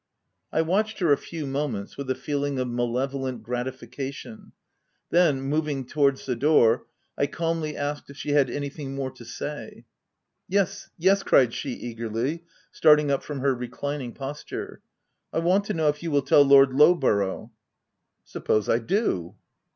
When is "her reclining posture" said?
13.41-14.81